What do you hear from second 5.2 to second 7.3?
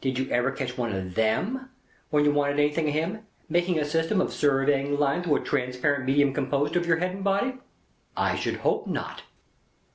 through a transparent medium composed of your head and